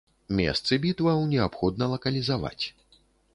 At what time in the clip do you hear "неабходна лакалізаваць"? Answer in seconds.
1.33-2.59